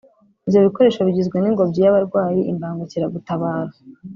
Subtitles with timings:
[0.47, 3.73] Ibyo bikoresho bigizwe n’ingobyi y’abarwayi (imbangukiragutabara)